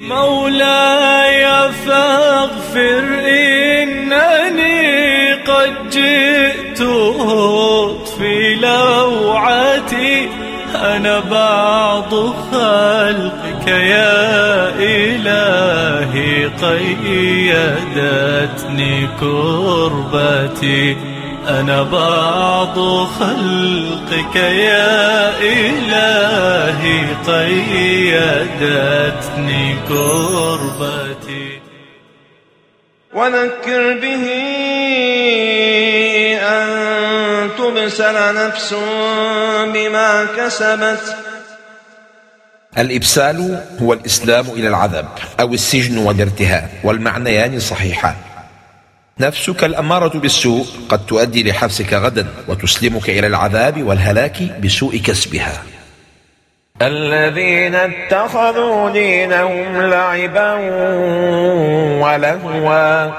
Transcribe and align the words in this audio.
مولاي 0.00 1.72
فاغفر 1.72 3.04
إنني 3.28 5.32
قد 5.32 5.90
جئت 5.90 6.82
في 8.18 8.54
لوعتي. 8.54 10.28
أنا 10.74 11.20
بعض 11.20 12.14
خلقك 12.52 13.68
يا 13.68 14.68
إلهي 14.78 16.46
قيدتني 16.46 17.88
كربتي. 19.20 20.96
أنا 21.48 21.82
بعض 21.82 22.78
خلقك 23.06 24.36
يا 24.36 25.38
إلهي 25.40 27.14
قيدتني 27.26 28.96
كربتي. 29.88 31.60
وذكر 33.14 33.98
به 34.02 34.24
أن 36.42 36.68
تبسل 37.58 38.16
نفس 38.46 38.74
بما 39.74 40.26
كسبت. 40.36 41.16
الإبسال 42.78 43.64
هو 43.82 43.92
الإسلام 43.92 44.46
إلى 44.46 44.68
العذاب 44.68 45.08
أو 45.40 45.54
السجن 45.54 45.98
والارتهان 45.98 46.68
والمعنيان 46.84 47.60
صحيحان. 47.60 48.14
نفسك 49.20 49.64
الأمارة 49.64 50.18
بالسوء 50.18 50.66
قد 50.88 51.06
تؤدي 51.06 51.50
لحبسك 51.50 51.92
غدا 51.92 52.26
وتسلمك 52.48 53.10
إلى 53.10 53.26
العذاب 53.26 53.82
والهلاك 53.82 54.42
بسوء 54.60 54.96
كسبها. 54.96 55.62
الذين 56.82 57.74
اتخذوا 57.74 58.90
دينهم 58.90 59.82
لعبا 59.82 60.54
ولهوا. 62.04 63.12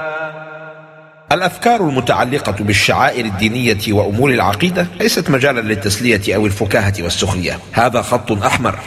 الأفكار 1.32 1.80
المتعلقة 1.80 2.52
بالشعائر 2.60 3.24
الدينية 3.24 3.92
وأمور 3.92 4.30
العقيدة 4.30 4.86
ليست 5.00 5.30
مجالا 5.30 5.60
للتسلية 5.60 6.36
أو 6.36 6.46
الفكاهة 6.46 6.94
والسخرية. 7.00 7.58
هذا 7.72 8.02
خط 8.02 8.32
أحمر. 8.32 8.78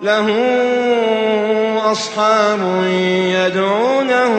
له 0.00 0.26
أصحاب 1.92 2.58
يدعونه 3.26 4.36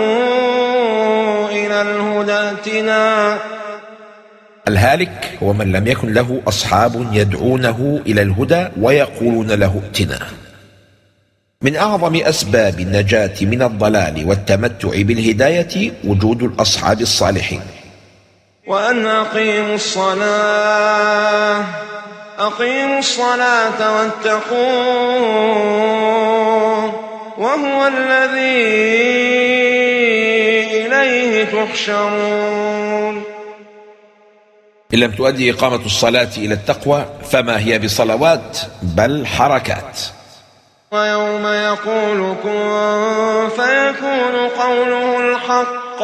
إلى 1.68 1.82
الهدى 1.82 2.32
ائتنا 2.32 3.38
الهالك 4.68 5.38
هو 5.44 5.54
من 5.54 5.72
لم 5.72 5.88
يكن 5.88 6.14
له 6.14 6.42
أصحاب 6.48 7.08
يدعونه 7.12 8.02
إلى 8.06 8.22
الهدى 8.22 8.68
ويقولون 8.82 9.52
له 9.52 9.82
ائتنا. 9.84 10.20
من 11.62 11.76
أعظم 11.76 12.16
أسباب 12.16 12.80
النجاة 12.80 13.34
من 13.42 13.62
الضلال 13.62 14.28
والتمتع 14.28 14.90
بالهداية 14.96 15.92
وجود 16.04 16.44
الأصحاب 16.44 17.02
الصالحين. 17.02 17.62
وأن 18.68 19.06
أقيموا 19.06 19.76
الصلاة. 19.76 21.64
أقيموا 22.40 23.00
الصلاة 23.00 23.96
واتقوه. 23.96 24.68
وهو 27.38 27.88
الذي 27.88 29.47
تحشرون 31.66 33.24
إن 34.94 35.00
لم 35.00 35.12
تؤدي 35.12 35.52
إقامة 35.52 35.86
الصلاة 35.86 36.30
إلى 36.38 36.54
التقوى 36.54 37.06
فما 37.24 37.60
هي 37.60 37.80
بصلوات 37.80 38.58
بل 38.82 39.26
حركات. 39.26 40.00
ويوم 40.92 41.46
يقول 41.46 42.36
كن 42.44 43.50
فيكون 43.50 44.50
قوله 44.60 45.32
الحق. 45.32 46.04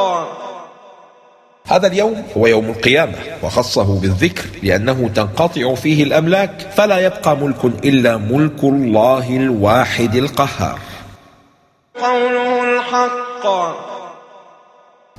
هذا 1.67 1.87
اليوم 1.87 2.23
هو 2.37 2.47
يوم 2.47 2.69
القيامة 2.69 3.15
وخصه 3.43 3.99
بالذكر 3.99 4.45
لأنه 4.63 5.09
تنقطع 5.15 5.75
فيه 5.75 6.03
الأملاك 6.03 6.71
فلا 6.75 6.99
يبقى 6.99 7.37
ملك 7.37 7.65
إلا 7.65 8.17
ملك 8.17 8.63
الله 8.63 9.29
الواحد 9.29 10.15
القهار. 10.15 10.79
قوله 12.01 12.63
الحق. 12.63 13.92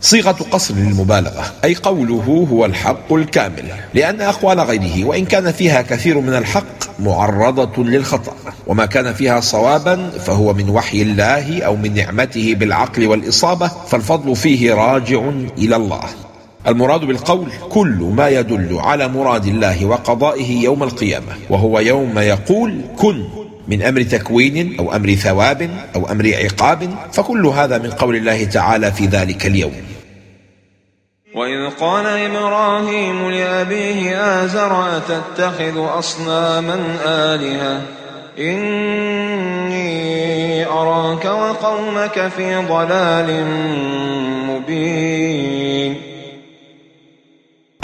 صيغة 0.01 0.37
قصر 0.51 0.75
للمبالغة 0.75 1.53
أي 1.65 1.75
قوله 1.75 2.47
هو 2.51 2.65
الحق 2.65 3.13
الكامل 3.13 3.65
لأن 3.95 4.21
أقوال 4.21 4.61
غيره 4.61 5.05
وإن 5.05 5.25
كان 5.25 5.53
فيها 5.53 5.83
كثير 5.83 6.21
من 6.21 6.35
الحق 6.35 6.65
معرضة 7.01 7.85
للخطأ 7.85 8.35
وما 8.67 8.87
كان 8.87 9.15
فيها 9.15 9.41
صوابا 9.41 10.11
فهو 10.11 10.53
من 10.55 10.71
وحي 10.71 11.03
الله 11.03 11.63
أو 11.63 11.77
من 11.77 11.95
نعمته 11.95 12.55
بالعقل 12.55 13.07
والإصابة 13.07 13.69
فالفضل 13.69 14.37
فيه 14.37 14.75
راجع 14.75 15.29
إلى 15.59 15.77
الله. 15.77 16.05
المراد 16.67 17.01
بالقول 17.01 17.53
كل 17.71 18.13
ما 18.17 18.29
يدل 18.29 18.79
على 18.81 19.09
مراد 19.09 19.47
الله 19.47 19.87
وقضائه 19.87 20.63
يوم 20.63 20.83
القيامة 20.83 21.33
وهو 21.51 21.79
يوم 21.79 22.19
يقول 22.19 22.81
كن 22.97 23.25
من 23.69 23.83
أمر 23.83 24.03
تكوين 24.03 24.77
أو 24.79 24.97
أمر 24.97 25.15
ثواب 25.15 25.71
أو 25.95 26.11
أمر 26.11 26.33
عقاب 26.35 26.95
فكل 27.13 27.47
هذا 27.47 27.79
من 27.79 27.91
قول 27.91 28.17
الله 28.17 28.45
تعالى 28.45 28.93
في 28.93 29.07
ذلك 29.07 29.47
اليوم. 29.47 29.73
وإذ 31.35 31.71
قال 31.81 32.07
إبراهيم 32.07 33.31
لأبيه 33.31 34.21
آزر 34.45 34.97
أتتخذ 34.97 35.99
أصناما 35.99 36.97
آلهة؟ 37.07 37.83
إني 38.39 39.85
أراك 40.67 41.25
وقومك 41.25 42.29
في 42.37 42.57
ضلال 42.57 43.47
مبين. 44.51 46.14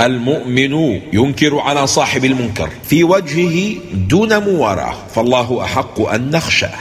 المؤمن 0.01 1.01
ينكر 1.13 1.59
على 1.59 1.87
صاحب 1.87 2.25
المنكر. 2.25 2.71
في 2.85 3.05
وجهه 3.05 3.77
دون 3.95 4.39
مواراه 4.39 4.95
فالله 5.15 5.65
أحق 5.65 6.01
أن 6.01 6.31
نخشاه. 6.31 6.79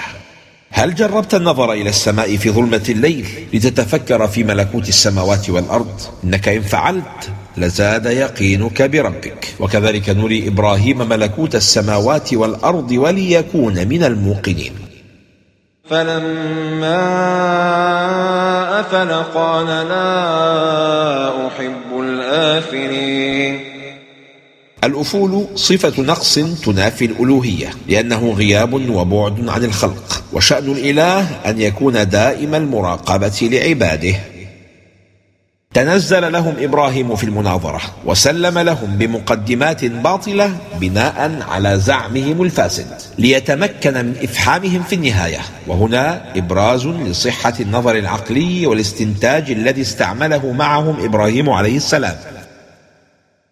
هل 0.72 0.96
جربت 0.96 1.36
النظر 1.36 1.72
إلى 1.72 1.90
السماء 1.90 2.38
في 2.38 2.52
ظلمة 2.52 2.86
الليل 2.90 3.28
لتتفكر 3.54 4.28
في 4.28 4.44
ملكوت 4.44 4.90
السماوات 4.90 5.50
والأرض؟ 5.50 6.02
إنك 6.24 6.48
إن 6.50 6.62
فعلت 6.62 7.30
لزاد 7.58 8.06
يقينك 8.06 8.82
بربك. 8.82 9.48
وكذلك 9.60 10.10
نري 10.10 10.48
إبراهيم 10.48 10.98
ملكوت 10.98 11.56
السماوات 11.56 12.34
والأرض 12.34 12.92
وليكون 12.92 13.88
من 13.88 14.04
الموقنين. 14.04 14.74
فلما 15.90 17.00
أفل 18.80 19.12
قال 19.34 19.68
لا 19.68 20.08
أحب 21.48 21.89
الآفلين 22.30 23.60
الأفول 24.84 25.48
صفة 25.56 26.02
نقص 26.02 26.40
تنافي 26.66 27.06
الألوهية 27.06 27.70
لأنه 27.88 28.32
غياب 28.32 28.74
وبعد 28.74 29.50
عن 29.50 29.64
الخلق 29.64 30.24
وشأن 30.34 30.72
الإله 30.72 31.22
أن 31.22 31.62
يكون 31.62 32.10
دائم 32.10 32.56
المراقبة 32.56 33.40
لعباده. 33.42 34.16
تنزل 35.74 36.32
لهم 36.32 36.56
إبراهيم 36.60 37.16
في 37.16 37.24
المناظرة 37.24 37.82
وسلم 38.06 38.60
لهم 38.60 38.98
بمقدمات 38.98 39.86
باطلة 39.86 40.58
بناء 40.80 41.40
على 41.50 41.80
زعمهم 41.80 42.44
الفاسد 42.44 42.88
ليتمكن 43.18 43.94
من 43.94 44.16
إفحامهم 44.24 44.84
في 44.84 44.96
النهاية. 44.96 45.40
وهنا 45.68 46.22
إبراز 46.36 46.88
لصحة 46.88 47.54
النظر 47.60 47.96
العقلي 47.96 48.68
والاستنتاج 48.68 49.52
الذي 49.52 49.82
استعمله 49.82 50.52
معهم 50.52 51.04
إبراهيم 51.04 51.50
عليه 51.50 51.78
السلام. 51.78 52.16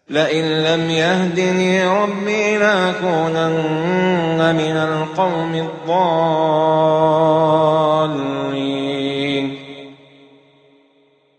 لئن 0.09 0.63
لم 0.63 0.89
يهدني 0.89 1.87
ربي 1.87 2.57
لأكونن 2.57 4.55
من 4.55 4.77
القوم 4.77 5.55
الضالين. 5.55 5.97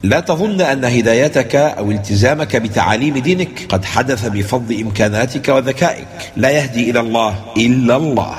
لا 0.03 0.21
تظن 0.21 0.61
أن 0.61 0.85
هدايتك 0.85 1.56
أو 1.56 1.91
التزامك 1.91 2.56
بتعاليم 2.56 3.19
دينك 3.19 3.67
قد 3.69 3.85
حدث 3.85 4.29
بفضل 4.29 4.81
إمكاناتك 4.81 5.49
وذكائك. 5.49 6.09
لا 6.37 6.50
يهدي 6.50 6.91
إلى 6.91 7.00
الله 7.00 7.35
إلا 7.56 7.97
الله. 7.97 8.37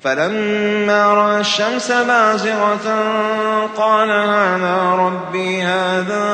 فلما 0.00 1.06
رأى 1.06 1.40
الشمس 1.40 1.92
بازغة 1.92 2.86
قال 3.76 4.10
هذا 4.10 4.94
ربي 4.98 5.62
هذا 5.62 6.24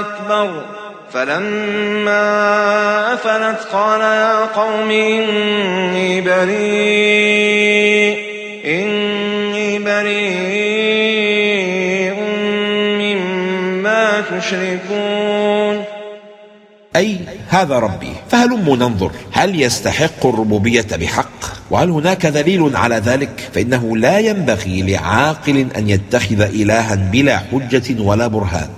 أكبر. 0.00 0.64
فلما 1.12 2.24
أفلت 3.14 3.58
قال 3.72 4.00
يا 4.00 4.44
قوم 4.44 4.90
إني 4.90 6.20
بريء 6.20 6.67
هذا 17.48 17.78
ربي. 17.78 18.12
فهلم 18.30 18.74
ننظر 18.74 19.10
هل 19.32 19.62
يستحق 19.62 20.26
الربوبية 20.26 20.86
بحق؟ 20.92 21.44
وهل 21.70 21.90
هناك 21.90 22.26
دليل 22.26 22.76
على 22.76 22.96
ذلك؟ 22.96 23.50
فإنه 23.54 23.96
لا 23.96 24.18
ينبغي 24.18 24.82
لعاقل 24.82 25.66
أن 25.76 25.90
يتخذ 25.90 26.40
إلها 26.40 26.94
بلا 26.94 27.38
حجة 27.38 28.02
ولا 28.02 28.26
برهان. 28.26 28.68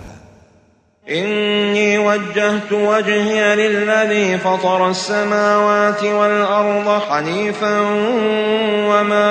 إني 1.10 1.98
وجهت 1.98 2.72
وجهي 2.72 3.56
للذي 3.56 4.38
فطر 4.38 4.90
السماوات 4.90 6.02
والأرض 6.04 7.02
حنيفا 7.02 7.80
وما 8.90 9.30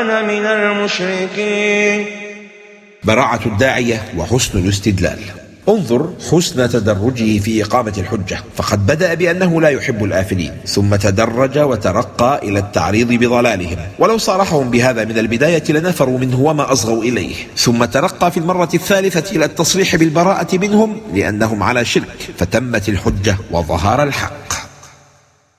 أنا 0.00 0.22
من 0.22 0.46
المشركين. 0.46 2.06
براعة 3.04 3.40
الداعية 3.46 4.02
وحسن 4.16 4.58
الاستدلال. 4.58 5.39
انظر 5.70 6.10
حسن 6.30 6.68
تدرجه 6.68 7.38
في 7.38 7.62
إقامة 7.62 7.92
الحجة. 7.98 8.38
فقد 8.56 8.86
بدأ 8.86 9.14
بأنه 9.14 9.60
لا 9.60 9.68
يحب 9.68 10.04
الآفلين 10.04 10.52
ثم 10.66 10.96
تدرج 10.96 11.58
وترقى 11.58 12.40
إلى 12.42 12.58
التعريض 12.58 13.08
بضلالهم. 13.12 13.78
ولو 13.98 14.18
صارحهم 14.18 14.70
بهذا 14.70 15.04
من 15.04 15.18
البداية 15.18 15.64
لنفروا 15.68 16.18
منه 16.18 16.40
وما 16.40 16.72
أصغوا 16.72 17.02
إليه. 17.02 17.34
ثم 17.56 17.84
ترقى 17.84 18.30
في 18.30 18.40
المرة 18.40 18.68
الثالثة 18.74 19.36
إلى 19.36 19.44
التصريح 19.44 19.96
بالبراءة 19.96 20.56
منهم 20.56 21.00
لأنهم 21.14 21.62
على 21.62 21.84
شرك 21.84 22.30
فتمت 22.38 22.88
الحجة 22.88 23.36
وظهر 23.50 24.02
الحق. 24.02 24.50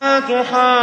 تحاجوني 0.02 0.74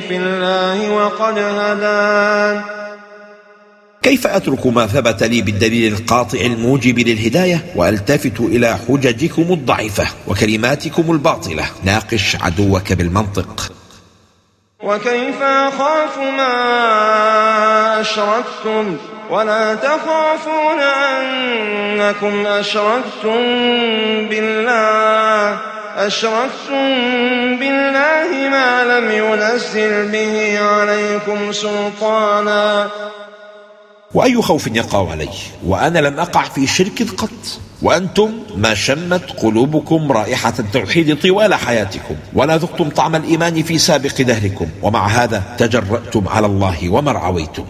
في 0.00 0.16
الله 0.16 0.90
وقد 0.90 1.38
هدان 1.38 2.77
كيف 4.08 4.26
أترك 4.26 4.66
ما 4.66 4.86
ثبت 4.86 5.22
لي 5.22 5.42
بالدليل 5.42 5.92
القاطع 5.92 6.38
الموجب 6.40 6.98
للهداية 6.98 7.64
وألتفت 7.76 8.40
إلى 8.40 8.78
حججكم 8.88 9.52
الضعيفة 9.52 10.06
وكلماتكم 10.26 11.12
الباطلة؟ 11.12 11.64
ناقش 11.84 12.36
عدوك 12.40 12.92
بالمنطق. 12.92 13.72
وكيف 14.82 15.42
أخاف 15.42 16.18
ما 16.18 18.00
أشركتم؟ 18.00 18.96
ولا 19.30 19.74
تخافون 19.74 20.80
أنكم 20.80 22.46
أشركتم 22.46 23.38
بالله. 24.28 25.58
أشركتم 25.96 26.86
بالله 27.56 28.48
ما 28.50 28.84
لم 28.84 29.10
ينزل 29.10 30.08
به 30.08 30.58
عليكم 30.60 31.52
سلطانا. 31.52 32.88
وأي 34.18 34.42
خوف 34.42 34.66
يقع 34.66 35.10
علي 35.10 35.28
وأنا 35.66 35.98
لم 35.98 36.20
أقع 36.20 36.42
في 36.42 36.66
شرك 36.66 37.02
قط. 37.16 37.60
وأنتم 37.82 38.32
ما 38.56 38.74
شمت 38.74 39.30
قلوبكم 39.42 40.12
رائحة 40.12 40.52
التوحيد 40.58 41.20
طوال 41.20 41.54
حياتكم 41.54 42.16
ولا 42.34 42.56
ذقتم 42.56 42.88
طعم 42.88 43.16
الإيمان 43.16 43.62
في 43.62 43.78
سابق 43.78 44.22
دهركم. 44.22 44.68
ومع 44.82 45.06
هذا 45.06 45.42
تجرأتم 45.58 46.28
على 46.28 46.46
الله 46.46 46.88
ومرعويتم 46.88 47.64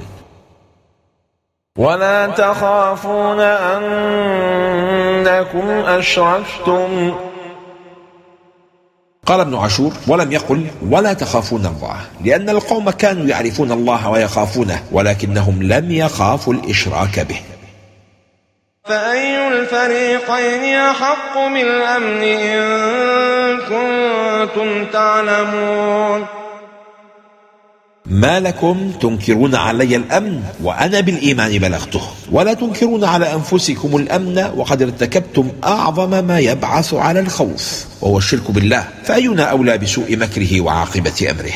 ولا 1.79 2.27
تخافون 2.27 3.41
أنكم 3.75 5.69
أشركتم. 5.71 7.15
قال 9.29 9.41
ابن 9.41 9.55
عاشور 9.55 9.93
ولم 10.07 10.33
يقل 10.33 10.67
ولا 10.91 11.13
تخافون 11.13 11.67
الله 11.67 11.97
لأن 12.25 12.49
القوم 12.49 12.91
كانوا 12.91 13.27
يعرفون 13.27 13.73
الله 13.73 14.11
ويخافونه 14.11 14.83
ولكنهم 14.93 15.63
لم 15.63 15.93
يخافوا 15.93 16.55
الإشراك 16.55 17.21
به. 17.21 17.41
فأي 18.85 19.49
الفريقين 19.49 20.79
أحق 20.79 21.35
بالأمن 21.35 22.23
إن 22.23 22.61
كنتم 23.59 24.85
تعلمون؟ 24.85 26.38
ما 28.11 28.41
لكم 28.41 28.93
تنكرون 29.01 29.55
علي 29.55 29.97
الأمن 29.97 30.43
وأنا 30.63 31.01
بالإيمان 31.01 31.59
بلغته. 31.59 32.01
ولا 32.33 32.55
تنكرون 32.55 33.05
على 33.05 33.35
أنفسكم 33.35 33.97
الأمن 33.97 34.51
وقد 34.57 34.83
ارتكبتم 34.83 35.49
أعظم 35.65 36.25
ما 36.25 36.39
يبعث 36.39 36.95
على 36.95 37.21
الخوف 37.21 37.85
وهو 38.01 38.19
الشرك 38.19 38.51
بالله. 38.51 38.85
فأينا 39.05 39.43
أولى 39.43 39.79
بسوء 39.79 40.17
مكره 40.17 40.61
وعاقبة 40.61 41.31
أمره؟ 41.31 41.53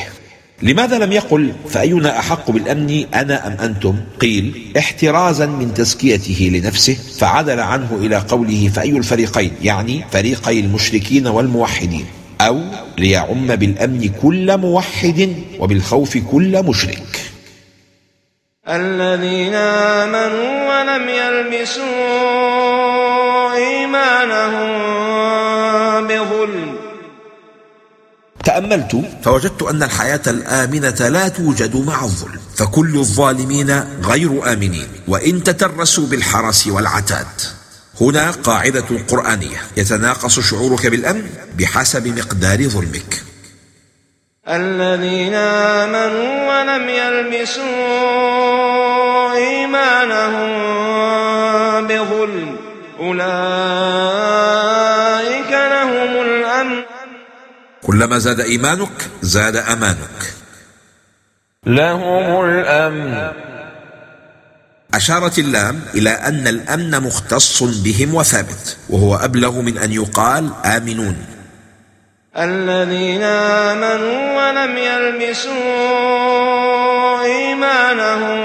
لماذا 0.61 0.97
لم 0.97 1.11
يقل 1.11 1.53
فأينا 1.69 2.19
أحق 2.19 2.51
بالأمن 2.51 3.05
أنا 3.13 3.47
أم 3.47 3.51
أنتم؟ 3.51 3.95
قيل 4.19 4.71
احترازا 4.77 5.45
من 5.45 5.73
تزكيته 5.73 6.51
لنفسه 6.53 6.97
فعدل 7.17 7.59
عنه 7.59 7.99
إلى 8.01 8.17
قوله 8.17 8.71
فأي 8.75 8.97
الفريقين؟ 8.97 9.51
يعني 9.61 10.05
فريقي 10.11 10.59
المشركين 10.59 11.27
والموحدين. 11.27 12.05
أو 12.47 12.61
ليعم 12.97 13.55
بالأمن 13.55 14.09
كل 14.21 14.57
موحد 14.57 15.35
وبالخوف 15.59 16.17
كل 16.17 16.63
مشرك. 16.63 17.31
الذين 18.69 19.55
آمنوا 20.01 20.51
ولم 20.69 21.09
يلبسوا 21.09 21.83
إيمانهم 23.55 24.69
بظلم. 26.07 26.75
تأملت 28.43 29.01
فوجدت 29.23 29.61
أن 29.63 29.83
الحياة 29.83 30.21
الآمنة 30.27 31.07
لا 31.07 31.27
توجد 31.27 31.75
مع 31.75 32.03
الظلم 32.03 32.39
فكل 32.55 32.97
الظالمين 32.97 33.83
غير 34.03 34.53
آمنين 34.53 34.87
وإن 35.07 35.43
تترسوا 35.43 36.07
بالحرس 36.07 36.67
والعتاد. 36.67 37.27
هنا 38.01 38.31
قاعدة 38.31 38.85
قرآنية. 39.07 39.61
يتناقص 39.77 40.39
شعورك 40.39 40.87
بالأمن 40.87 41.29
بحسب 41.57 42.07
مقدار 42.07 42.63
ظلمك. 42.63 43.23
الذين 44.49 45.33
آمنوا 45.33 46.49
ولم 46.49 46.89
يلبسوا 46.89 47.63
إيمانهم 49.35 50.53
بظلم. 51.87 52.57
أولئك 52.99 53.23
لهم 55.51 56.21
الأمن. 56.21 56.83
كلما 57.83 58.19
زاد 58.19 58.39
إيمانك 58.39 59.09
زاد 59.21 59.55
أمانك. 59.55 60.33
لهم 61.65 62.45
الأمن. 62.45 63.52
أشارت 64.93 65.39
اللام 65.39 65.81
إلى 65.95 66.09
أن 66.09 66.47
الأمن 66.47 67.03
مختص 67.03 67.63
بهم 67.63 68.15
وثابت 68.15 68.77
وهو 68.89 69.15
أبلغ 69.15 69.61
من 69.61 69.77
أن 69.77 69.91
يقال 69.91 70.51
آمنون. 70.65 71.25
الذين 72.37 73.23
آمنوا 73.23 74.21
ولم 74.37 74.77
يلبسوا 74.77 75.53
إيمانهم 77.23 78.39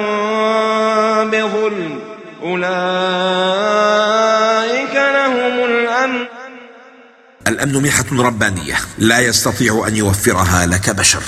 بظلم 1.31 2.01
أولئك 2.43 2.69
لهم 4.95 5.65
الأمن. 5.65 6.27
الأمن 7.47 7.83
منحة 7.83 8.05
ربانية 8.13 8.77
لا 8.99 9.21
يستطيع 9.21 9.85
أن 9.89 9.97
يوفرها 9.97 10.67
لك 10.67 10.91
بشر. 10.91 11.23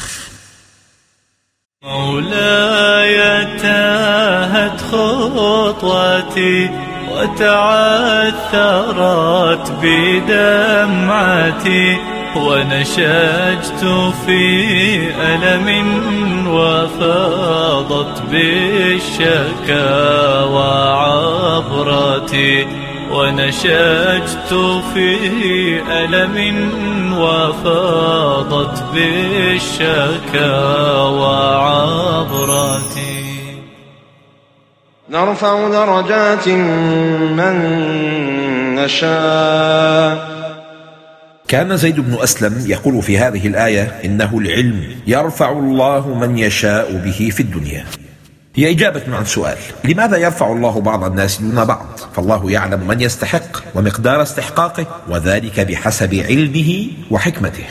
مولاي 1.85 3.45
تاهت 3.63 4.81
خطوتي 4.81 6.71
وتعثرت 7.13 8.53
بدمعتي 9.83 11.87
ونشجت 12.37 13.85
في 14.27 14.45
ألم 15.21 15.69
وفاضت 16.49 18.23
بالشكاوى 18.31 19.79
عبرتي 20.99 22.67
ونشجت 23.11 24.53
في 24.95 25.11
ألم 25.89 26.37
وفاضت 27.19 28.83
بالشكاوى 28.95 30.31
عبرتي 31.55 33.21
نرفع 35.11 35.69
درجات 35.69 36.49
من 37.39 37.57
نشاء. 38.75 40.31
كان 41.49 41.77
زيد 41.77 42.01
بن 42.01 42.15
أسلم 42.23 42.65
يقول 42.67 43.03
في 43.03 43.19
هذه 43.19 43.47
الآية 43.47 44.01
إنه 44.05 44.39
العلم 44.39 44.85
يرفع 45.07 45.53
الله 45.53 46.09
من 46.15 46.39
يشاء 46.39 46.93
به 47.05 47.31
في 47.33 47.41
الدنيا. 47.41 47.85
هي 48.55 48.71
إجابة 48.71 49.17
عن 49.17 49.25
سؤال. 49.25 49.57
لماذا 49.85 50.17
يرفع 50.17 50.53
الله 50.53 50.81
بعض 50.81 51.05
الناس 51.05 51.43
دون 51.43 51.65
بعض؟ 51.65 51.87
فالله 52.17 52.51
يعلم 52.51 52.87
من 52.89 53.01
يستحق 53.01 53.63
ومقدار 53.75 54.23
استحقاقه 54.23 54.87
وذلك 55.09 55.61
بحسب 55.61 56.15
علمه 56.15 56.87
وحكمته. 57.11 57.65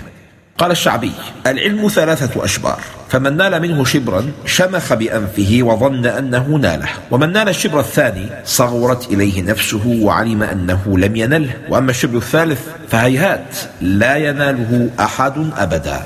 قال 0.58 0.72
الشعبي 0.72 1.12
العلم 1.48 1.88
ثلاثة 1.88 2.46
أشبار 2.46 2.80
فمن 3.10 3.38
نال 3.38 3.62
منه 3.62 3.86
شبرا 3.86 4.32
شمخ 4.46 4.94
بأنفه 4.94 5.60
وظن 5.62 6.06
أنه 6.06 6.48
ناله. 6.48 6.90
ومن 7.12 7.32
نال 7.32 7.50
الشبر 7.50 7.80
الثاني 7.80 8.30
صغرت 8.46 9.12
إليه 9.12 9.42
نفسه 9.42 9.88
وعلم 10.02 10.44
أنه 10.44 10.98
لم 10.98 11.16
ينله. 11.16 11.54
وأما 11.70 11.92
الشبر 11.92 12.18
الثالث 12.18 12.68
فهيهات 12.90 13.58
لا 13.82 14.16
يناله 14.16 14.90
أحد 15.00 15.52
أبدا. 15.58 16.02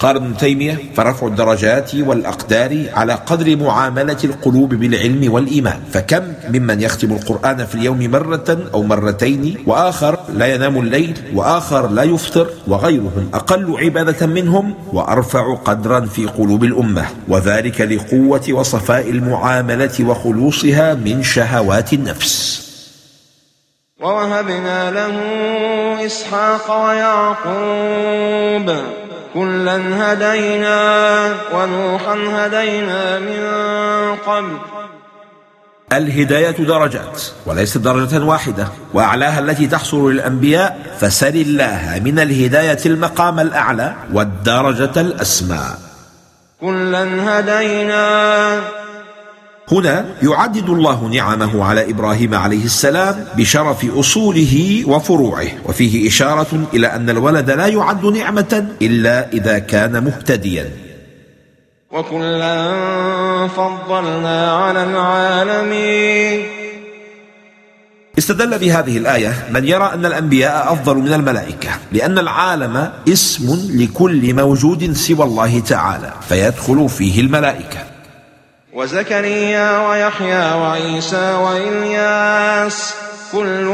قال 0.00 0.16
ابن 0.16 0.36
تيمية 0.36 0.78
فرفع 0.96 1.26
الدرجات 1.26 1.94
والأقدار 1.94 2.84
على 2.94 3.12
قدر 3.12 3.56
معاملة 3.56 4.16
القلوب 4.24 4.74
بالعلم 4.74 5.32
والإيمان. 5.32 5.80
فكم 5.92 6.32
ممن 6.48 6.80
يختم 6.80 7.12
القرآن 7.12 7.66
في 7.66 7.74
اليوم 7.74 8.10
مرة 8.10 8.58
أو 8.74 8.82
مرتين 8.82 9.56
وآخر 9.66 10.18
لا 10.34 10.54
ينام 10.54 10.78
الليل 10.78 11.18
وآخر 11.34 11.88
لا 11.90 12.02
يفطر 12.02 12.50
وغيرهم 12.66 13.30
أقل 13.34 13.76
عبادة 13.78 14.26
منهم 14.26 14.74
وأرفع 14.92 15.54
قدرا 15.54 16.00
في 16.00 16.26
قلوب 16.26 16.64
الأمة. 16.64 17.06
وذلك 17.28 17.80
لقوة 17.80 18.46
وصفاء 18.50 19.10
المعاملة 19.10 19.96
وخلوصها 20.00 20.94
من 20.94 21.22
شهوات 21.22 21.92
النفس. 21.92 22.68
ووهبنا 24.00 24.90
له 24.90 25.16
إسحاق 26.06 26.86
ويعقوب 26.86 28.68
كلا 29.34 29.76
هدينا 29.76 30.78
ونوحا 31.52 32.16
هدينا 32.36 33.18
من 33.18 33.42
قبل. 34.26 34.56
الهداية 35.92 36.50
درجات 36.50 37.22
وليست 37.46 37.78
درجة 37.78 38.24
واحدة 38.24 38.68
وأعلاها 38.94 39.40
التي 39.40 39.66
تحصل 39.66 40.10
للأنبياء 40.12 40.96
فسل 41.00 41.36
الله 41.36 42.00
من 42.04 42.18
الهداية 42.18 42.78
المقام 42.86 43.40
الأعلى 43.40 43.94
والدرجة 44.12 45.00
الأسمى. 45.00 45.64
كلا 46.60 47.04
هدينا 47.28 48.60
هنا 49.72 50.06
يعدد 50.22 50.68
الله 50.68 51.08
نعمه 51.08 51.64
على 51.64 51.90
إبراهيم 51.90 52.34
عليه 52.34 52.64
السلام 52.64 53.24
بشرف 53.36 53.98
أصوله 53.98 54.82
وفروعه. 54.86 55.48
وفيه 55.64 56.08
إشارة 56.08 56.66
إلى 56.74 56.86
أن 56.86 57.10
الولد 57.10 57.50
لا 57.50 57.66
يعد 57.66 58.04
نعمة 58.06 58.68
إلا 58.82 59.32
إذا 59.32 59.58
كان 59.58 60.04
مهتديا. 60.04 60.70
وكلا 61.92 63.48
فضلنا 63.48 64.52
على 64.52 64.84
العالمين. 64.84 66.46
استدل 68.18 68.58
بهذه 68.58 68.98
الآية 68.98 69.46
من 69.50 69.68
يرى 69.68 69.90
أن 69.94 70.06
الأنبياء 70.06 70.72
أفضل 70.72 70.96
من 70.96 71.12
الملائكة 71.12 71.70
لأن 71.92 72.18
العالم 72.18 72.92
اسم 73.08 73.70
لكل 73.74 74.34
موجود 74.34 74.92
سوى 74.92 75.24
الله 75.24 75.60
تعالى 75.60 76.12
فيدخل 76.28 76.88
فيه 76.88 77.20
الملائكة. 77.20 77.97
وزكريا 78.72 79.88
ويحيى 79.88 80.54
وعيسى 80.54 81.34
وإلياس 81.34 82.94
كل 83.32 83.64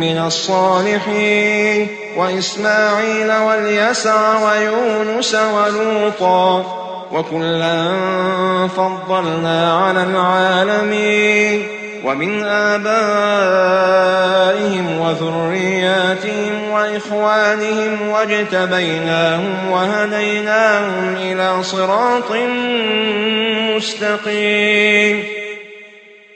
من 0.00 0.18
الصالحين 0.18 1.88
وإسماعيل 2.16 3.32
واليسع 3.32 4.38
ويونس 4.44 5.34
ولوطا 5.34 6.64
وكلا 7.12 7.88
فضلنا 8.76 9.72
على 9.84 10.02
العالمين 10.02 11.75
ومن 12.06 12.44
آبائهم 12.44 12.86
وذرياتهم 15.00 16.70
وإخوانهم 16.70 18.08
واجتبيناهم 18.08 19.70
وهديناهم 19.70 21.16
إلى 21.16 21.62
صراط 21.62 22.32
مستقيم 23.76 25.24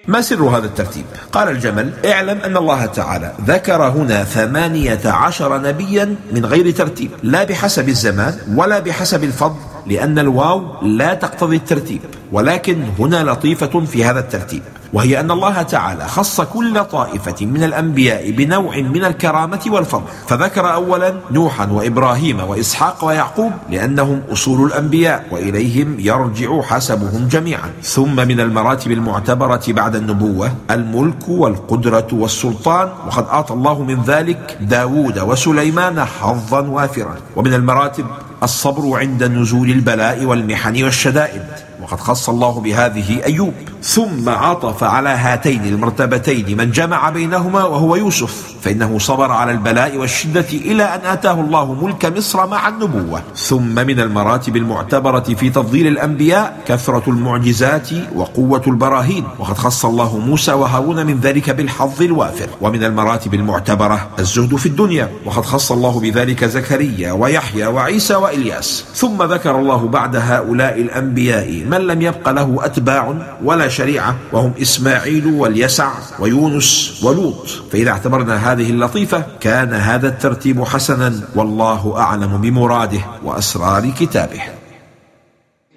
ما 0.08 0.20
سر 0.20 0.42
هذا 0.42 0.66
الترتيب؟ 0.66 1.04
قال 1.32 1.48
الجمل 1.48 1.92
اعلم 2.06 2.38
أن 2.44 2.56
الله 2.56 2.86
تعالى 2.86 3.32
ذكر 3.46 3.82
هنا 3.82 4.24
ثمانية 4.24 5.00
عشر 5.04 5.58
نبيا 5.58 6.16
من 6.32 6.46
غير 6.46 6.70
ترتيب 6.70 7.10
لا 7.22 7.44
بحسب 7.44 7.88
الزمان 7.88 8.38
ولا 8.54 8.78
بحسب 8.78 9.24
الفضل 9.24 9.60
لأن 9.86 10.18
الواو 10.18 10.82
لا 10.82 11.14
تقتضي 11.14 11.56
الترتيب 11.56 12.00
ولكن 12.32 12.84
هنا 12.99 13.25
لطيفة 13.25 13.80
في 13.80 14.04
هذا 14.04 14.20
الترتيب 14.20 14.62
وهي 14.92 15.20
أن 15.20 15.30
الله 15.30 15.62
تعالى 15.62 16.08
خص 16.08 16.40
كل 16.40 16.84
طائفة 16.84 17.46
من 17.46 17.64
الأنبياء 17.64 18.30
بنوع 18.30 18.76
من 18.76 19.04
الكرامة 19.04 19.60
والفضل. 19.66 20.04
فذكر 20.26 20.75
أولا 20.75 21.14
نوحا 21.30 21.66
وإبراهيم 21.66 22.40
وإسحاق 22.40 23.04
ويعقوب 23.04 23.52
لأنهم 23.70 24.22
أصول 24.32 24.66
الأنبياء 24.66 25.25
وإليهم 25.30 25.96
يرجع 25.99 26.62
حسبهم 26.62 27.28
جميعا. 27.28 27.70
ثم 27.82 28.16
من 28.16 28.40
المراتب 28.40 28.90
المعتبرة 28.90 29.62
بعد 29.68 29.96
النبوة 29.96 30.52
الملك 30.70 31.28
والقدرة 31.28 32.08
والسلطان 32.12 32.88
وقد 33.06 33.26
أعطى 33.26 33.54
الله 33.54 33.82
من 33.82 34.02
ذلك 34.02 34.58
داود 34.60 35.18
وسليمان 35.18 36.04
حظا 36.04 36.60
وافرا. 36.60 37.16
ومن 37.37 37.54
المراتب 37.54 38.06
الصبر 38.42 38.99
عند 38.99 39.25
نزول 39.25 39.70
البلاء 39.70 40.25
والمحن 40.25 40.84
والشدائد. 40.84 41.69
وقد 41.90 42.00
خص 42.00 42.28
الله 42.28 42.61
بهذه 42.61 43.25
أيوب. 43.26 43.54
ثم 43.82 44.28
عطف 44.28 44.85
على 44.85 45.09
هاتين 45.09 45.64
المرتبتين 45.64 46.56
من 46.56 46.70
جمع 46.70 47.11
بينهما 47.11 47.64
وهو 47.64 47.97
يوسف. 47.97 48.54
فإنه 48.62 48.99
صبر 48.99 49.32
على 49.32 49.52
البلاء 49.52 49.97
والشدة 49.97 50.47
إلى 50.52 50.82
أن 50.82 51.00
آتاه 51.04 51.40
الله 51.40 51.75
ملك 51.75 52.06
مصر 52.16 52.47
مع 52.47 52.68
النبوة. 52.68 53.23
ثم 53.37 53.75
من 53.75 54.00
المراتب 54.00 54.56
المعتبرة 54.56 55.20
في 55.20 55.50
تفضيل 55.50 55.87
الأنبياء 55.87 56.56
كثرة 56.66 57.02
المعجزات 57.06 57.88
وقوة 58.14 58.62
البراهين. 58.66 59.25
وقد 59.38 59.59
خص 59.59 59.85
الله 59.85 60.18
موسى 60.18 60.52
وهارون 60.52 61.06
من 61.06 61.20
ذلك 61.20 61.50
بالحظ 61.50 62.02
الوافر. 62.02 62.49
ومن 62.61 62.85
المراتب 62.85 63.35
المعتبرة 63.35 64.09
الزهد 64.18 64.56
في 64.56 64.66
الدنيا. 64.66 65.11
وقد 65.25 65.44
خص 65.44 65.73
الله 65.73 66.00
بذلك 66.00 66.44
زكريا 66.44 67.12
ويحيى 67.12 67.66
وعيسى 67.66 68.14
وإلياس. 68.14 68.85
ثم 68.94 69.23
ذكر 69.23 69.59
الله 69.59 69.88
بعد 69.88 70.16
هؤلاء 70.16 70.80
الأنبياء 70.80 71.64
من 71.80 71.87
لم 71.87 72.02
يبق 72.02 72.28
له 72.28 72.58
أتباع 72.64 73.14
ولا 73.44 73.68
شريعة 73.68 74.16
وهم 74.32 74.52
إسماعيل 74.62 75.26
واليسع 75.26 75.90
ويونس 76.18 77.00
ولوط. 77.02 77.49
فإذا 77.72 77.90
اعتبرنا 77.90 78.52
هذه 78.52 78.70
اللطيفة 78.70 79.25
كان 79.40 79.75
هذا 79.75 80.08
الترتيب 80.08 80.64
حسنا 80.64 81.20
والله 81.34 81.94
أعلم 81.96 82.40
بمراده 82.40 83.00
وأسرار 83.25 83.90
كتابه. 84.00 84.42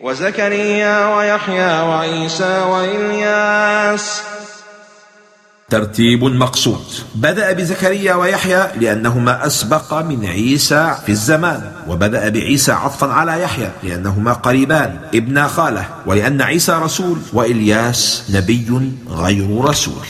وزكريا 0.01 1.15
ويحيى 1.15 1.81
وعيسى 1.81 2.59
وإلياس 2.59 4.23
ترتيب 5.73 6.23
مقصود. 6.23 6.85
بدأ 7.15 7.51
بزكريا 7.51 8.13
ويحيى 8.13 8.63
لأنهما 8.75 9.45
أسبق 9.45 9.93
من 9.93 10.25
عيسى 10.25 10.95
في 11.05 11.09
الزمان 11.09 11.71
وبدأ 11.87 12.29
بعيسى 12.29 12.71
عطفا 12.71 13.07
على 13.07 13.41
يحيى 13.41 13.69
لأنهما 13.83 14.33
قريبان 14.33 14.99
ابنا 15.15 15.47
خالة 15.47 15.85
ولأن 16.05 16.41
عيسى 16.41 16.71
رسول 16.71 17.17
وإلياس 17.33 18.23
نبي 18.33 18.91
غير 19.09 19.65
رسول. 19.65 20.05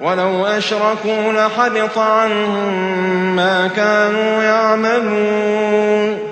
ولو 0.00 0.46
أشركوا 0.46 1.32
لحبط 1.32 1.98
عنهم 1.98 3.36
ما 3.36 3.66
كانوا 3.66 4.42
يعملون. 4.42 6.23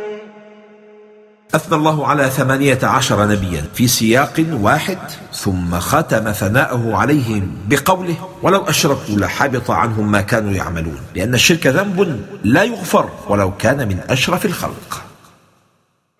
أثنى 1.54 1.76
الله 1.76 2.06
على 2.06 2.30
ثمانية 2.30 2.78
عشر 2.82 3.26
نبيا 3.26 3.64
في 3.74 3.88
سياق 3.88 4.44
واحد 4.52 4.98
ثم 5.32 5.78
ختم 5.78 6.32
ثناءه 6.32 6.96
عليهم 6.96 7.56
بقوله 7.68 8.28
ولو 8.42 8.64
أشركوا 8.64 9.16
لحبط 9.16 9.70
عنهم 9.70 10.12
ما 10.12 10.20
كانوا 10.20 10.52
يعملون 10.52 11.00
لأن 11.14 11.34
الشرك 11.34 11.66
ذنب 11.66 12.26
لا 12.44 12.62
يغفر 12.62 13.08
ولو 13.28 13.56
كان 13.56 13.88
من 13.88 14.00
أشرف 14.10 14.46
الخلق. 14.46 15.02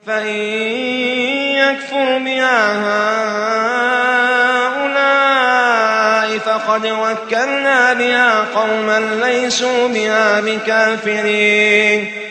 فإن 0.07 0.37
يكفر 1.57 2.19
بها 2.19 2.73
هؤلاء 4.83 6.39
فقد 6.39 6.87
وكلنا 6.87 7.93
بها 7.93 8.45
قوما 8.55 9.01
ليسوا 9.25 9.89
بها 9.89 10.41
بكافرين. 10.41 12.22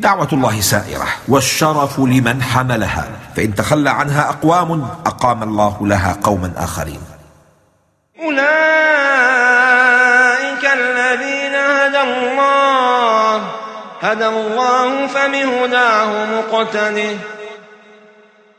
دعوة 0.00 0.28
الله 0.32 0.60
سائرة. 0.60 1.06
والشرف 1.28 2.00
لمن 2.00 2.42
حملها. 2.42 3.08
فإن 3.36 3.54
تخلى 3.54 3.90
عنها 3.90 4.28
أقوام 4.28 4.88
أقام 5.06 5.42
الله 5.42 5.76
لها 5.80 6.16
قوما 6.22 6.52
آخرين. 6.56 7.00
أولئك 8.18 8.40
الذين 10.64 11.54
هدى 11.54 12.00
الله. 12.00 13.36
هدى 14.00 14.26
الله 14.26 15.06
فبهداه 15.06 16.24
مقتده. 16.24 17.16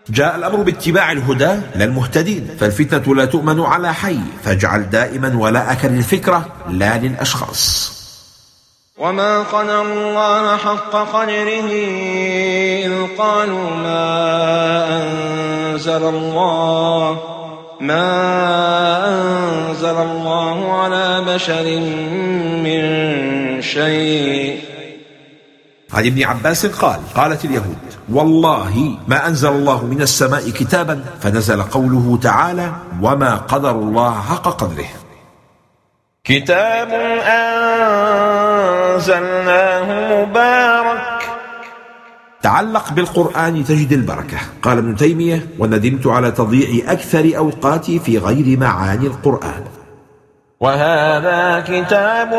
جاء 0.09 0.35
الأمر 0.35 0.55
باتباع 0.55 1.11
الهدى 1.11 1.59
للمهتدين 1.75 2.57
فالفتنة 2.59 3.15
لا 3.15 3.25
تؤمن 3.25 3.61
على 3.61 3.93
حي. 3.93 4.19
فاجعل 4.45 4.89
دائما 4.89 5.37
ولاءك 5.37 5.85
للفكرة 5.85 6.45
لا 6.69 6.97
للأشخاص. 6.97 8.00
وما 9.01 9.43
قدر 9.49 9.81
الله 9.81 10.57
حق 10.57 10.93
قدره 10.93 11.69
إذ 12.85 13.17
قالوا 13.17 13.69
ما 13.69 14.05
أنزل 15.01 16.03
الله 16.03 17.17
ما 17.79 18.09
أنزل 19.09 19.97
الله 19.97 20.73
على 20.73 21.21
بشر 21.27 21.65
من 22.61 22.81
شيء. 23.61 24.59
عن 25.93 26.05
ابن 26.05 26.23
عباس 26.23 26.65
قال 26.65 26.99
قالت 27.15 27.45
اليهود 27.45 27.77
والله 28.09 28.97
ما 29.07 29.27
أنزل 29.27 29.49
الله 29.49 29.85
من 29.85 30.01
السماء 30.01 30.49
كتابا 30.49 31.03
فنزل 31.21 31.63
قوله 31.63 32.19
تعالى 32.23 32.71
وما 33.01 33.35
قدر 33.35 33.71
الله 33.71 34.21
حق 34.21 34.47
قدره 34.47 34.89
كتاب 36.23 36.89
أنزلناه 38.93 40.23
مبارك. 40.23 41.01
تعلق 42.41 42.93
بالقرآن 42.93 43.63
تجد 43.63 43.91
البركة. 43.91 44.37
قال 44.61 44.77
ابن 44.77 44.95
تيمية 44.95 45.47
وندمت 45.59 46.07
على 46.07 46.31
تضييع 46.31 46.91
أكثر 46.91 47.37
أوقاتي 47.37 47.99
في 47.99 48.17
غير 48.17 48.59
معاني 48.59 49.07
القرآن. 49.07 49.63
وهذا 50.59 51.59
كتاب 51.67 52.33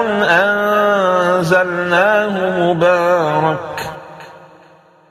أنزلناه 1.42 2.34
مبارك. 2.72 3.91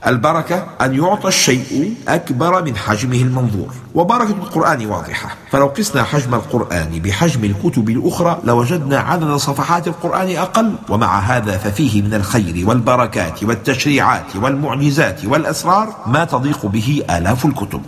البركة 0.07 0.65
أن 0.81 0.95
يعطى 0.95 1.27
الشيء 1.27 1.95
أكبر 2.07 2.63
من 2.63 2.77
حجمه 2.77 3.15
المنظور. 3.15 3.73
وبركة 3.95 4.31
القرآن 4.31 4.85
واضحة. 4.85 5.35
فلو 5.51 5.67
قسنا 5.67 6.03
حجم 6.03 6.35
القرآن 6.35 6.99
بحجم 6.99 7.43
الكتب 7.43 7.89
الأخرى 7.89 8.39
لوجدنا 8.43 8.99
عدد 8.99 9.35
صفحات 9.35 9.87
القرآن 9.87 10.35
أقل. 10.35 10.75
ومع 10.89 11.19
هذا 11.19 11.57
ففيه 11.57 12.01
من 12.01 12.13
الخير 12.13 12.69
والبركات 12.69 13.43
والتشريعات 13.43 14.35
والمعجزات 14.35 15.25
والأسرار 15.25 15.95
ما 16.05 16.25
تضيق 16.25 16.65
به 16.65 17.03
آلاف 17.09 17.45
الكتب. 17.45 17.81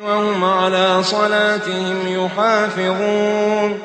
وهم 0.00 0.44
على 0.44 1.02
صلاتهم 1.02 1.96
يحافظون. 2.06 3.78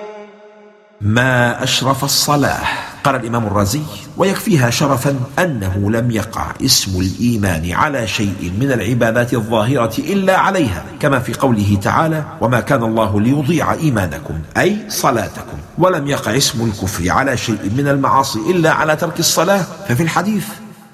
ما 1.01 1.63
أشرف 1.63 2.04
الصلاة. 2.04 2.88
قال 3.03 3.15
الإمام 3.15 3.48
الرازي 3.48 3.82
ويكفيها 4.18 4.70
شرفا 4.70 5.20
أنه 5.39 5.91
لم 5.91 6.12
يقع 6.12 6.51
اسم 6.65 7.00
الإيمان 7.01 7.72
على 7.72 8.08
شيء 8.08 8.53
من 8.60 8.72
العبادات 8.72 9.34
الظاهرة 9.34 9.94
إلا 10.00 10.38
عليها 10.38 10.84
كما 11.00 11.20
في 11.20 11.34
قوله 11.34 11.77
تعالى 11.82 12.24
وما 12.41 12.60
كان 12.60 12.84
الله 12.84 13.22
ليضيع 13.22 13.74
إيمانكم 13.74 14.39
أي 14.58 14.77
صلاتكم 14.89 15.58
ولم 15.77 16.08
يقع 16.08 16.38
اسم 16.38 16.65
الكفر 16.65 17.12
على 17.12 17.38
شيء 17.38 17.72
من 17.77 17.88
المعاصي 17.88 18.39
إلا 18.39 18.72
على 18.72 18.96
ترك 18.96 19.20
الصلاة 19.20 19.65
ففي 19.88 20.03
الحديث 20.03 20.48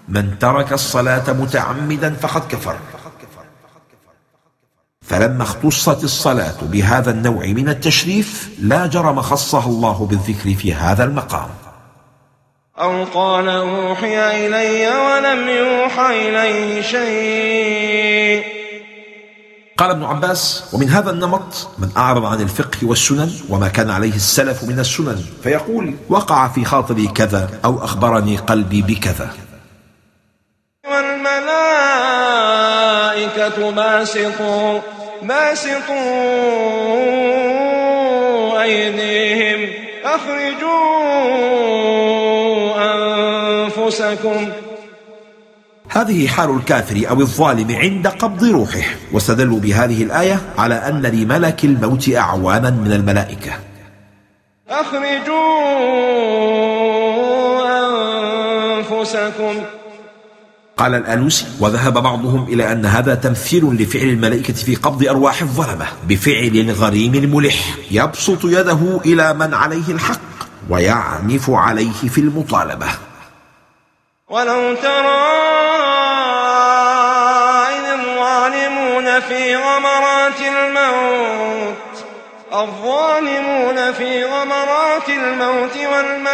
من 0.10 0.40
ترك 0.40 0.74
الصلاة 0.74 1.34
متعمدا 1.34 2.14
فقد 2.14 2.42
كفر 2.50 2.76
فلما 5.02 5.44
اختصت 5.44 6.04
الصلاة 6.04 6.56
بهذا 6.62 7.12
النوع 7.12 7.46
من 7.46 7.70
التشريف 7.70 8.50
لا 8.60 8.86
جرم 8.86 9.22
خصها 9.22 9.66
الله 9.66 10.06
بالذكر 10.06 10.54
في 10.54 10.74
هذا 10.74 11.04
المقام. 11.04 11.50
أو 12.79 13.03
قال 13.03 13.50
أوحي 13.50 14.48
إلي 14.48 14.88
ولم 14.88 15.50
يوحى 15.50 16.29
إليه 16.29 16.82
شيء. 16.82 18.44
قال 19.77 19.89
ابن 19.89 20.03
عباس 20.03 20.70
ومن 20.74 20.89
هذا 20.89 21.12
النمط 21.12 21.70
من 21.79 21.89
أعرض 21.98 22.25
عن 22.25 22.41
الفقه 22.41 22.77
والسنن 22.84 23.32
وما 23.50 23.67
كان 23.67 23.89
عليه 23.89 24.15
السلف 24.15 24.63
من 24.63 24.79
السنن 24.79 25.24
فيقول 25.44 25.96
وقع 26.10 26.48
في 26.48 26.65
خاطري 26.65 27.08
كذا 27.08 27.50
أو 27.65 27.84
أخبرني 27.84 28.38
قلبي 28.38 28.82
بكذا. 28.82 29.29
والملائكة 30.88 31.32
باسطوا 33.72 34.79
باسطوا 35.22 35.91
أيديهم 38.63 39.70
أخرجوا 40.05 40.86
أنفسكم. 43.86 44.50
هذه 45.89 46.27
حال 46.27 46.50
الكافر 46.50 47.10
أو 47.10 47.22
الظالم 47.22 47.75
عند 47.75 48.08
قبض 48.08 48.44
روحه 48.44 48.84
واستدلوا 49.12 49.60
بهذه 49.60 50.04
الآية 50.04 50.42
على 50.58 50.75
أن 50.75 51.01
لملك 51.01 51.66
الموت 51.66 52.10
أعوانا 52.10 52.70
من 52.70 52.92
الملائكة. 52.92 53.51
أخرجوا 54.70 55.46
أنفسكم. 58.77 59.64
قال 60.77 60.96
الآلوسي 60.96 61.46
وذهب 61.60 61.94
بعضهم 61.94 62.44
إلى 62.44 62.72
أن 62.72 62.86
هذا 62.86 63.16
تمثيل 63.16 63.66
لفعل 63.66 64.03
الملائكة 64.03 64.53
في 64.53 64.75
قبض 64.75 65.07
أرواح 65.07 65.42
الظلمة 65.42 65.86
بفعل 66.10 66.55
الغريم 66.55 67.16
الملح 67.16 67.75
يبسط 67.92 68.46
يده 68.46 69.00
إلى 69.05 69.33
من 69.33 69.53
عليه 69.53 69.90
الحق 69.90 70.20
ويعنف 70.70 71.50
عليه 71.50 71.92
في 71.92 72.22
المطالبة. 72.22 72.88
ولو 74.29 74.75
ترى 74.75 75.25
إذ 77.70 77.85
الظالمون 77.94 79.20
في 79.20 79.55
غمرات 79.55 80.42
الموت 80.42 81.75
الظالمون 82.53 83.94
في 83.94 84.24
غمرات 84.24 85.09
الموت 85.09 85.77
والملائكة 85.77 86.31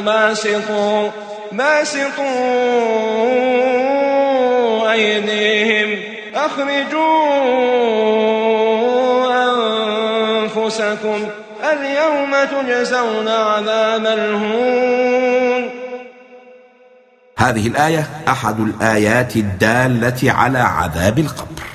باسطوا 0.00 1.10
باسطوا 1.52 2.24
أيديهم. 4.92 6.02
أخرجوا 6.34 7.34
أنفسكم. 10.42 11.28
اليوم 11.76 12.32
تجزون 12.44 13.28
عذاب 13.28 14.06
الهون. 14.06 15.70
هذه 17.38 17.66
الآية 17.66 18.06
أحد 18.28 18.60
الآيات 18.60 19.36
الدالة 19.36 20.32
على 20.32 20.58
عذاب 20.58 21.18
القبر. 21.18 21.73